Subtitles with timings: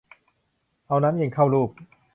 [0.87, 1.69] เอาน้ำเย็นเข้าลูบ